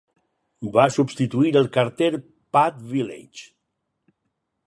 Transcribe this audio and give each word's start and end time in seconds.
Va 0.77 0.85
substituir 0.95 1.51
el 1.61 1.69
carter 1.75 2.09
Pat 2.57 2.81
Village. 2.95 3.47